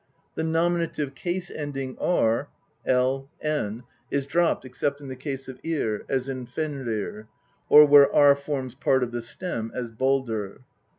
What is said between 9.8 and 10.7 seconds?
Baldr.